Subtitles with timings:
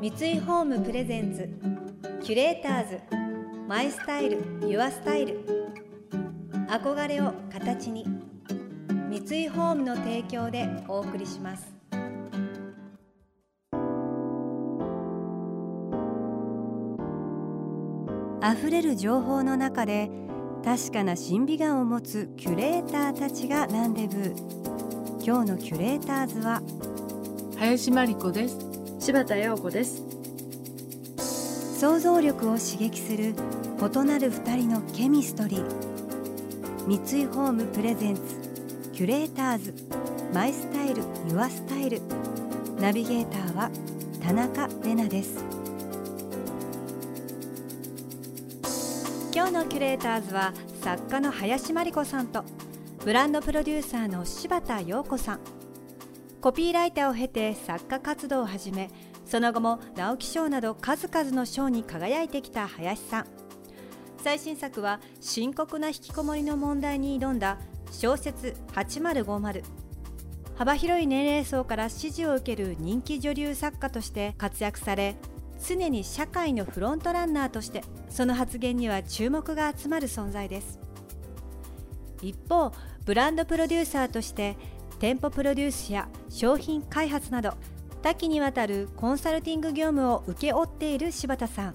[0.00, 1.46] 三井ホームプレゼンツ
[2.24, 3.00] キュレーターズ
[3.68, 5.44] マイスタイルユアスタイル。
[6.70, 8.06] 憧れを形に
[9.10, 11.70] 三井ホームの提供でお送りします。
[18.42, 20.10] 溢れる情報の中で
[20.64, 24.34] 確かな審美眼を持つキュレーターたちがランデブー
[25.22, 26.62] 今日のキュレーターズは
[27.58, 28.69] 林真理子です。
[29.10, 30.04] 柴田陽子です。
[31.80, 36.86] 想像力を刺激する異なる二人のケミストリー。
[36.86, 38.22] 三井ホームプレゼンツ
[38.92, 39.74] キュレーターズ
[40.32, 42.00] マイスタイルユアスタイル。
[42.78, 43.70] ナビゲーターは
[44.22, 45.44] 田中れなです。
[49.34, 50.54] 今日のキュレーターズは
[50.84, 52.44] 作家の林真理子さんと
[53.04, 55.40] ブランドプロデューサーの柴田陽子さん。
[56.40, 58.90] コピーライターを経て作家活動を始め
[59.26, 63.26] その後も直木賞など数々の賞に輝いてきた林さん。
[64.22, 67.58] 最新作は深刻な引きこもりの問題に挑んだ
[67.90, 69.62] 小説8050
[70.56, 75.16] 幅広い年齢層から支持を受ける人気女流作家として活躍され
[75.66, 80.78] 常に社会のフロントランナーとしてその発言には注目が集まる存在です。
[82.22, 82.72] 一方
[83.06, 84.56] ブランドプロデューサーとして
[85.00, 87.54] 店舗プロデュースや商品開発など
[88.02, 91.74] 多岐にわたるコンサルティング業務を請け負っている柴田さん。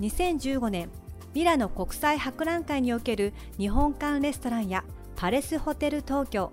[0.00, 0.90] 2015年
[1.34, 6.50] ミラノ国際博覧会における日本館レストランやパレスホテル東京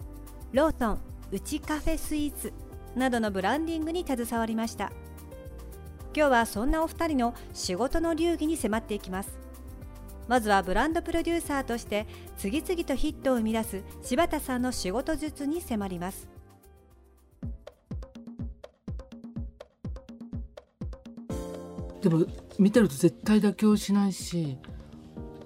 [0.52, 1.00] ローソン
[1.32, 2.54] うちカフェスイーツ
[2.96, 4.92] などのブランディングに携わりました。
[6.16, 9.43] 今日はそんなお二人の仕事の流儀に迫っていきます。
[10.28, 12.08] まずはブランドプロデューサーとして
[12.38, 16.28] 次々とヒットを生み出す柴田さんの仕事術に迫ります。
[22.02, 22.26] でも
[22.60, 24.58] 見てると絶対妥協しないし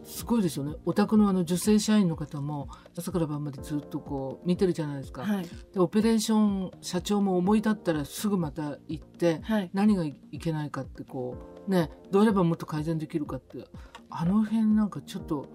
[0.08, 0.74] すごいですよね。
[0.86, 11.36] お宅のあの女性社員の方も朝から晩までずっとこう見てるじゃないですか、はい、でオペレーション社長も思い立ったらすぐまた行って、はい、何がいけないかってこ
[11.68, 13.66] うねどうやればもっと改善できるかって
[14.10, 15.46] あの辺なんかちょっと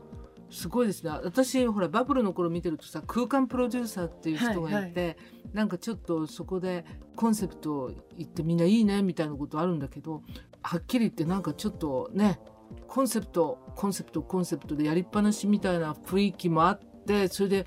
[0.50, 1.10] すごいですね。
[1.10, 5.16] 私ほらバブルの頃見てるとさ空間プロデューサーっていう人がいて、はいはい、
[5.54, 6.84] なんかちょっとそこで
[7.16, 10.22] コンセプトを言ってみんないいねみたいなことあるんだけど
[10.60, 12.38] はっきり言ってなんかちょっとね
[12.86, 17.66] コンセプトコンセプトコンセプトでやりっぱなしみたいな雰囲気もあってそれで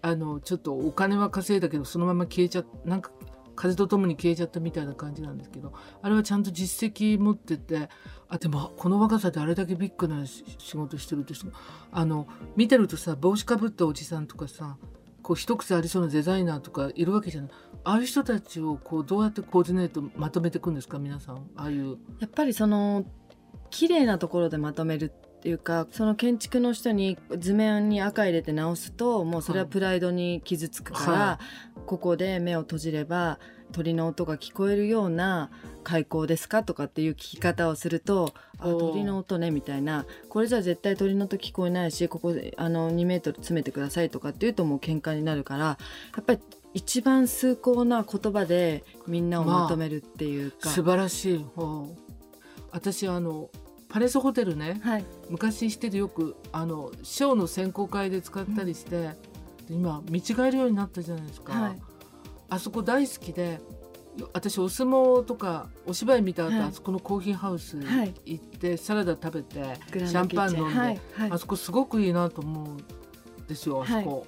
[0.00, 3.10] あのちょっとお金は稼いだけどそのまま消えちゃなんか
[3.54, 7.88] 風とともに消えちゃったみたいな感じなんですけどあれはちゃんと実績持ってて
[8.28, 10.44] あでもこの若さであれだけビッグな仕
[10.76, 11.52] 事してるとして
[11.90, 12.26] あの
[12.56, 14.78] 見てるとさ帽子かぶったおじさんとかさ
[15.22, 17.50] こう一癖ありそうなデザイナーとかいるわけじゃない。
[17.84, 21.36] ああいう人たちをこうどうやってコーディネートまとめていくんですか皆さん？
[21.54, 21.98] ああいう。
[22.18, 23.04] やっぱりその
[23.72, 31.40] 綺麗なところでまとめるっていうかその建築の人に図面に赤入れて直すともうそれはプライドに傷つくから、は
[31.78, 33.40] い、ここで目を閉じれば
[33.72, 35.50] 鳥の音が聞こえるような
[35.82, 40.04] 開口ですかとかっていう聞き方をするとあ鳥の音ねみたいな。
[40.28, 45.76] これじゃ絶対鳥の音聞こえないしここであの2メートル詰めてくださいとかっていうともう喧嘩になるからや
[46.20, 46.40] っぱり
[46.74, 51.46] 一番崇高な言葉でみんなをまとめるっていうか、まあ、素晴らしい。
[52.70, 53.50] 私あの
[53.92, 59.10] パレスホテルね、はい、昔しててよくあのショーの選考会で使ったりして、
[59.68, 61.78] うん、今見違えるようになったじゃないですか、はい、
[62.48, 63.60] あそこ大好きで
[64.32, 67.78] 私お相撲とかお芝居見た後、はい、あそこのコーヒーハウス
[68.24, 69.62] 行って、サラダ食べて
[70.06, 74.26] シャンパン飲んで、あそこすごくいいなと思うんですよあそこ。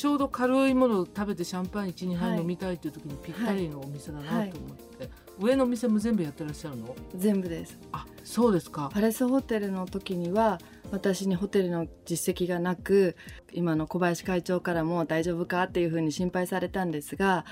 [0.00, 6.96] ちょうど軽いものを食べてシャンパン12杯飲みたいっていう時にぴったりのお店だなと思って、はい、上のお店も全部やってらっしゃるの？
[7.14, 7.78] 全部です。
[7.92, 8.88] あそうですか。
[8.90, 10.58] パレスホテルの時には
[10.90, 13.14] 私にホテルの実績がなく
[13.52, 17.44] 今の小林会長からも大丈夫かっていうふうに心配されたんですが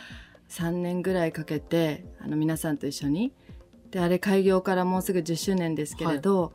[0.48, 3.34] 3年ぐらいかけてあの皆さんと一緒に。
[3.90, 6.52] であれ開業からもうすぐ10周年ですけれど、はい、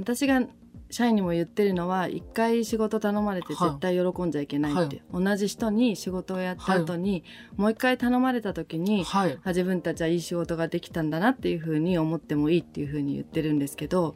[0.00, 0.42] 私が
[0.90, 7.22] 社員にも言ってるのは一回仕事頼まれて絶対喜んじゃいけないって、はい、同じ人に仕事をやった後に、はい、
[7.56, 14.14] もう一回頼まれた時に、はい、自分たちはいい仕事ができたんだなっていうふうに思ってもいいっていうふうに言ってるんですけど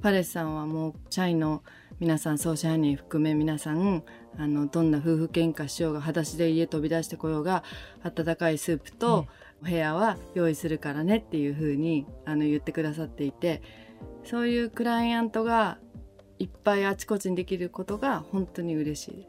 [0.00, 1.62] パレスさんはもう社員の
[2.00, 4.04] 皆さん総支配人含め皆さん
[4.38, 7.64] あのどんな夫婦喧嘩しようが裸足で家飛び出してこようが
[8.04, 9.26] 温かいスープと
[9.62, 13.62] お部屋は用意するからねっていうふうにあの言ってくださっていて
[14.24, 15.78] そういうクライアントが
[16.38, 19.28] いっぱいあちこちにできることが本当に嬉しいです。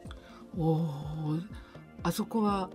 [0.58, 0.86] お
[2.02, 2.70] あそこは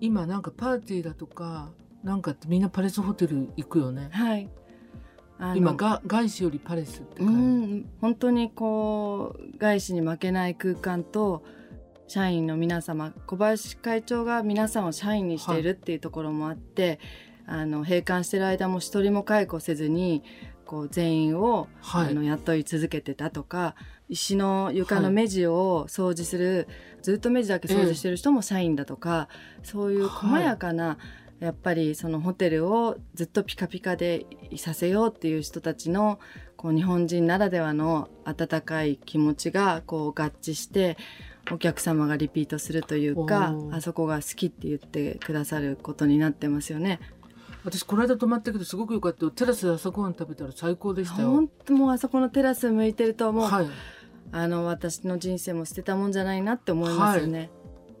[0.00, 1.70] 今なんかパーティーだとか
[2.02, 4.08] なんかみんなパレスホテル行くよね。
[4.12, 4.48] はい
[5.54, 11.44] 今が外資よりパレスってうん本当にこう外資に負けない空間と
[12.08, 17.00] 社員の皆様小林会長が皆さんを社員にしているっていうところもあって、
[17.46, 20.22] はい、あの閉館してる間も一人も解雇せずに
[20.66, 23.74] こう全員を、はい、あの雇い続けてたとか
[24.08, 29.28] 石の床の目地を掃除する、はい、ずっと目地だけ掃除してる人も社員だとか、
[29.60, 30.98] えー、そういう細やかな、
[31.40, 36.18] やっぱりそのホテルをずっとピカピカでいさせようっていう人たちの
[36.56, 40.96] こう日本人ならではの温かい気持ちがこう合致して
[41.52, 47.00] お客様がリピートするというかあそこが好きって言ってくださることになってますよね。
[47.66, 51.32] 私この間泊まったけどすごく良かったテラスで朝ごはん食べたら最高でしたよ。
[51.32, 53.66] 本当もうあそこのテラス向いてるともう、はい、
[54.30, 57.50] あの私の人生も捨てたもんじゃないなって思いますよね、はい、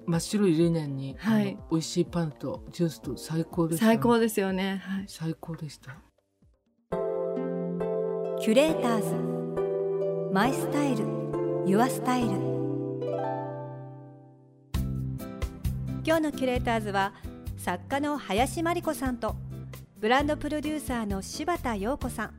[0.06, 5.96] 真っ白いリネンに、はい、美味しいパンとジュースと最高でした、最高ですよね、はい、最高でした。
[8.38, 9.14] キュレーターズ。
[10.32, 11.04] マイスタイル。
[11.66, 12.28] ユアスタイル。
[16.04, 17.12] 今日のキュレーターズは
[17.56, 19.34] 作家の林真理子さんと
[20.06, 22.34] ブランドプロデューサーの柴田陽子さん。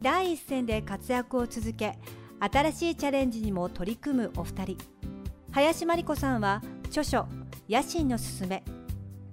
[0.00, 1.98] 第一線で活躍を続け
[2.38, 4.78] 新しいチャレンジにも取り組むお二人。
[5.50, 7.26] 林真理子さんは著書
[7.68, 8.62] 「野心のすすめ」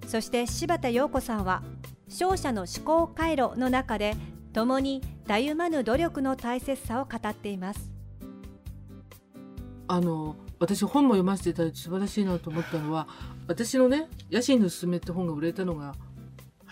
[0.08, 1.62] そして柴田陽子さんは
[2.10, 4.16] 「勝者の思考回路」の中で
[4.52, 7.92] 共にたゆまぬ努力の大切さを語っています。
[9.86, 13.06] あの私本も読ませていただいて素晴らしいなと思ったのは
[13.46, 15.94] 私のね「野心のすすめ」って本が売れたのが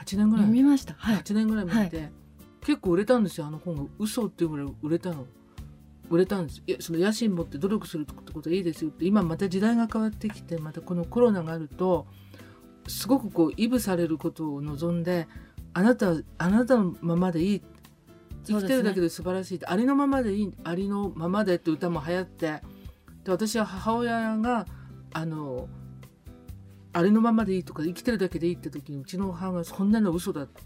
[0.04, 0.46] 8年ぐらい。
[0.46, 2.12] 見ました、はい、8年ぐらい前で、はい、
[2.62, 3.84] 結構売れたんですよあの本が。
[3.98, 5.26] 嘘っていうぐらい売れたの。
[6.08, 9.04] 売れたんですいやその野心持って努力するってことはいいですよって。
[9.04, 12.06] 今また時代が変わってきてまたこのコロナがあると
[12.88, 15.28] すごくこういぶされることを望んで
[15.72, 17.62] あなたあなたのままでいい。
[18.44, 22.62] 生きてるだけで素晴らしい、ね、ありのままでいいありのままでって歌も流行って
[23.22, 24.66] で私は母親が
[25.12, 25.68] あの
[26.92, 30.60] あれのままでいいとか生きてるだけでいいって時にうちの母がそんなの嘘だって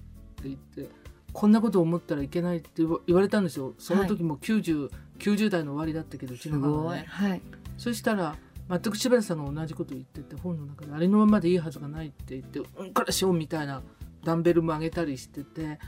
[0.44, 0.88] 言って
[1.32, 3.74] こんなこと思ったらいけないって言われたんですよ。
[3.78, 7.42] その時も 90,、はい、90代の終わりだったけどうちの母がね、はい、
[7.76, 8.36] そしたら
[8.70, 13.82] 全く柴田さんが同じこと言ってて本の中であれのままでいいはずがないって言ってうんからしようみたいな
[14.24, 15.78] ダンベルも上げたりしてて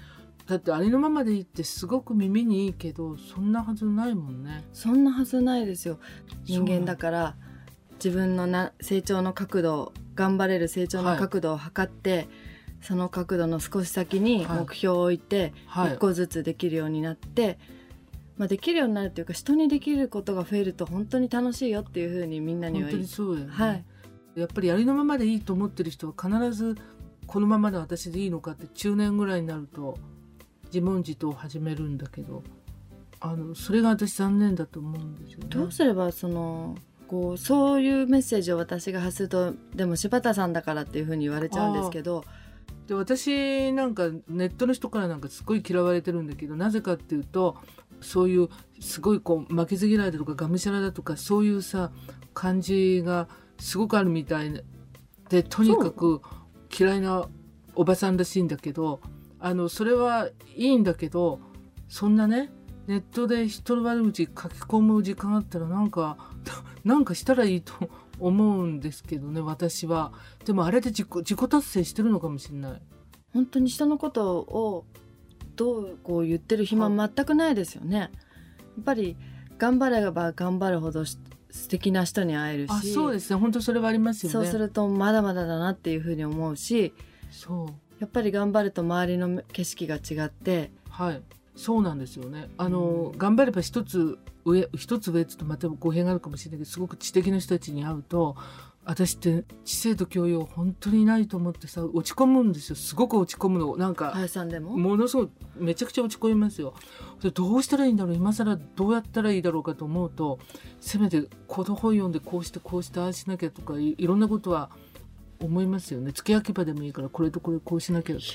[0.47, 4.65] だってありのままでいいってすごく耳にいいけどそんなはずないもんね。
[4.73, 5.99] そんなはずないですよ。
[6.45, 7.37] 人間だから
[7.97, 12.29] 自分のな成長の角度頑張れる成長の角度を測って、はい、
[12.81, 17.59] その角度の少し先に目標を置いて、一個ずつできるようになって、はい、
[18.39, 23.85] まあ、できるようになるというか人にできることが増えると本当に楽しいよっていうふうにみんなには本当にそうだよね、はい、
[24.37, 26.77] やっぱりやりのままでいいと思ってる人は必ず
[27.27, 29.99] このままで私でいいのかって中年ぐらいになると
[30.67, 32.43] 自問自答を始めるんだけど
[33.21, 35.47] あのそれが私残念だと思うんですよね。
[35.49, 36.77] どうすればその
[37.09, 42.25] こうそういうメッセージを私が発するとでも柴田さんだからっていうふうに言われちゃうんですけど
[42.87, 47.57] で私なんかネットの人からなんかすごい嫌われてるんだけどなぜかっていうと
[48.01, 48.49] そういう
[48.81, 51.91] すごいこう負けず嫌いだとかがむしゃらだとかそういうさ
[52.35, 54.53] 感じがすごくあるみたい
[55.31, 56.21] でとにかく
[56.79, 57.29] 嫌いな
[57.75, 59.01] おばさんらしいんだけど
[59.39, 61.41] あのそれはいいんだけど
[61.89, 62.51] そんなね
[62.87, 66.17] ネットで人の悪口書き込む時間あったらなんか
[66.85, 67.73] なんかしたらいいと
[68.19, 70.13] 思うんですけどね私は。
[70.45, 72.83] でもあれで自己自己達成してるのかもしれない。
[73.33, 74.87] 本当に人のことを
[75.57, 77.99] どうこう言ってる暇全くないですよね。
[77.99, 78.11] や
[78.81, 79.17] っぱり
[79.59, 81.19] 頑張れば頑張るほど素
[81.69, 82.93] 敵な人に会えるし。
[82.93, 83.37] そうですね。
[83.37, 84.33] 本当それはありますよね。
[84.33, 86.95] そうするとまだまだだなっていうふうに思うし。
[87.31, 87.87] そう。
[87.99, 91.23] やっぱり頑張ると周りの景色が違ってはい
[91.57, 92.49] そうなんですよね。
[92.59, 98.37] あの、うん、頑張れば一つ上一つ上っつとまた語弊があるかもしれないけどすごく知的な人たちに会うと
[98.85, 104.15] 私って知性と教養本当にないと思ってさ落ち込むんですよすごく落ち込むのなんか
[104.61, 104.97] も？
[104.97, 106.75] のすごいめちゃくちゃ落ち込みますよ。
[107.35, 108.15] どうしたらいいんだろう？
[108.15, 110.39] 今更どうやったらいいだろうかと思うと
[110.81, 114.71] せめてこの本読んでこうしてこうしてああしなきゃとかいろんなことは
[115.41, 118.27] 思いますよね付け焼き場でもいいからこれとこれこうしなきゃとか。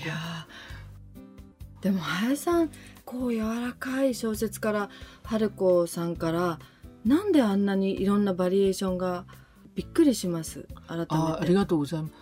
[1.82, 2.70] でも林さん
[3.06, 4.90] こう柔らかい小説から
[5.24, 6.60] 春子さんから
[7.04, 9.26] なんであんなにいろんなバリエーションが
[9.74, 10.68] びっくりします？
[10.88, 11.16] 改めて。
[11.16, 12.14] あありがとうございます、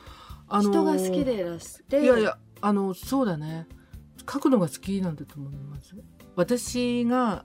[0.47, 2.01] あのー、人が好きでいらして。
[2.01, 3.67] いやいやあのそうだね。
[4.31, 5.95] 書くのが好きなんだと思います。
[6.35, 7.43] 私が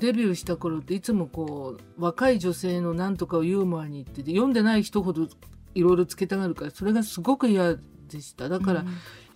[0.00, 5.28] デビューした頃っていつもこう若い女性の何とかをユーモアに言ってて読んでない人ほど
[5.74, 7.76] いろいろつけたがるからそれがすごく嫌
[8.08, 8.48] でした。
[8.48, 8.84] だから、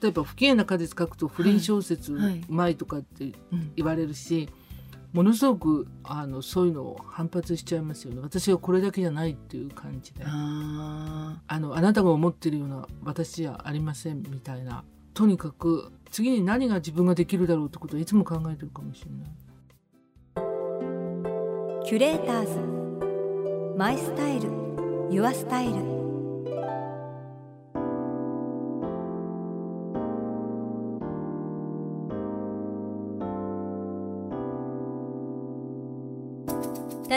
[0.00, 3.32] 例えば不機嫌な果実書くと不倫小説うまいとかって
[3.76, 4.54] 言われるし、はいはい
[5.12, 8.20] ものすごくあのそういうのを反発しちゃいますよね。
[8.22, 10.22] 私はこれだけじゃないっていう感じで。
[10.24, 14.84] あのあなたが思ってるような私じゃありませんみたいな。
[15.14, 19.30] とにかく次に何が自分ができるだろうってことをいつも考えてるかもしれない。
[21.86, 23.78] キュレーターズ。
[23.78, 24.50] マイスタイル。
[25.10, 25.97] ユアスタイル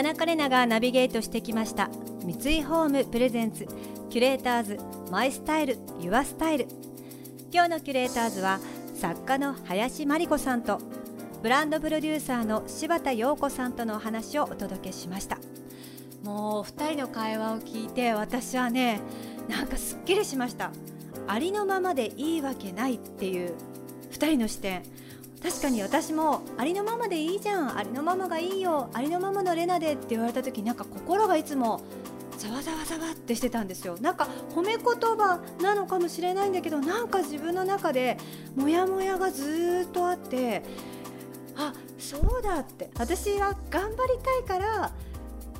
[0.02, 1.88] 田中れながナビゲートしてきました。
[2.24, 3.68] 三井ホームプレゼンツ
[4.10, 4.76] キュレーターズ
[5.12, 6.66] マイスタイルユアスタイル。
[7.52, 8.58] 今日のキュレーターズは
[8.96, 10.80] 作家の林真理子さんと
[11.40, 15.38] ブランドプロデューサーの柴田陽子さんとのお話をお届けしました。
[16.24, 19.00] もう2人の会話を聞いて私はね
[19.48, 20.72] なんかすっきりしました。
[21.28, 23.54] ありのままでいいわけないっていう
[24.10, 24.82] 2人の視点。
[25.42, 31.82] 確かに私もありのままでいいじゃんありのままがいいよありのままのレナでって言われた時なんか心がいつも
[32.38, 33.96] ざわざわざわってしてたんですよ。
[34.00, 38.16] なんか褒め言葉なのかもしれないんだけどなんか自分の中で
[38.56, 40.62] モヤモヤがずっとあって
[41.56, 42.90] あそうだって。
[42.98, 44.92] 私は頑張りたいから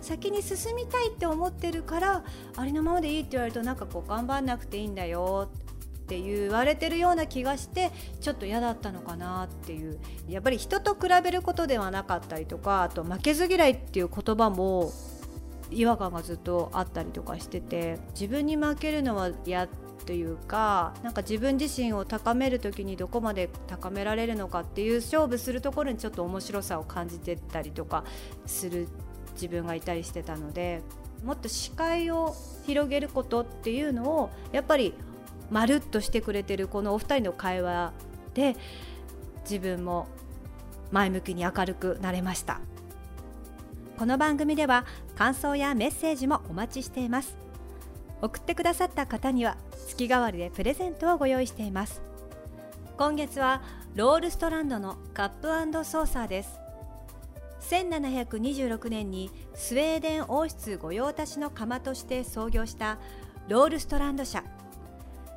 [0.01, 2.25] 先に進みたいって思ってるから
[2.57, 5.49] ありのままでいいって言われるとなんかこう頑張んなくていいんだよ
[6.13, 7.91] って言われてるような気がして
[8.21, 9.99] ちょっと嫌だったのかなっていう。
[10.29, 14.93] やっぱり人と比べることではなかったりとかあと負けず嫌いっていう言葉も
[15.71, 19.69] 違和感がずっとあったりとかしてて自分に負けるのは嫌
[20.07, 28.05] というかなんか自分自身を高める時にどこまで高められるのかっていう勝負するところにちょっと面白さを感じてたりとか
[28.47, 28.89] する
[29.35, 30.83] 自分がいたりしてたので
[31.25, 34.95] もっと視界を広げることっていうのをやっぱり
[35.53, 37.93] まるっとしてくれてるこのお二人の会話
[38.33, 38.57] で
[39.43, 40.09] 自分も
[40.91, 42.61] 前向きに明るくなれました。
[43.99, 47.37] この番組では感想やメッセージもお待ちしています。
[48.23, 52.01] 送ってくださった方には月替わりでプレゼントをご用意しています。
[52.97, 53.61] 今月は
[53.95, 56.59] ロールストランドのカップソーサーです。
[57.69, 62.99] 1726年にスウェーデン王室御用達の窯として創業した
[63.49, 64.43] ロールストランド社。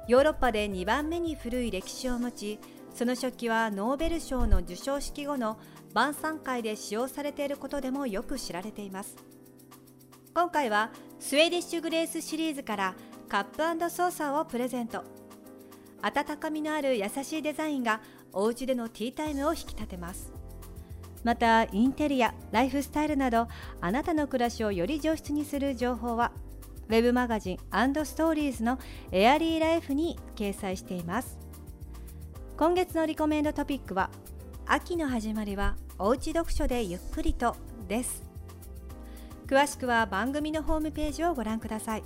[0.08, 2.60] ヨーロッパで2番目に古い歴史を持ち
[2.94, 5.58] その食器はノーベル賞の授賞式後の
[5.94, 9.16] 晩餐会で使用されていることでもよく知られています。
[10.34, 12.96] 今回はスウェーディッシュグレースシリーズから
[13.28, 15.04] カップソーサーをプレゼント。
[16.02, 20.32] 温かみのある優しいデザインがお家でのティータイムを引き立てます。
[21.24, 23.48] またインテリアライフスタイルなど
[23.82, 26.32] あなたの暮らしをより上質にする情報は
[26.88, 28.80] ウェブマガジンストーリーズの
[29.12, 31.38] エアリーライフに掲載しています。
[32.58, 34.10] 今月のリコメンドトピックは
[34.66, 37.56] 秋の始まりはおうち読書でゆっくりと
[37.88, 38.24] です。
[39.48, 42.04] 詳しくは番組のホームページをご覧ください。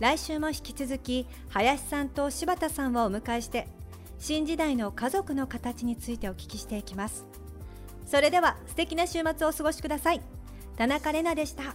[0.00, 3.66] 来週も引き続き林さんと柴田さんをお迎えして
[4.18, 7.26] 新時代の家族の形についてお聞きしていきます。
[8.06, 10.20] それでは素敵な週末をお過ごしください。
[10.76, 11.74] 田中れなでした。